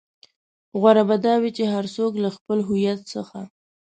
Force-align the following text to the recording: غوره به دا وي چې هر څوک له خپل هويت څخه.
غوره 0.79 1.03
به 1.09 1.15
دا 1.25 1.33
وي 1.41 1.51
چې 1.57 1.63
هر 1.73 1.85
څوک 1.95 2.13
له 2.23 2.29
خپل 2.35 2.57
هويت 2.67 2.99
څخه. 3.13 3.39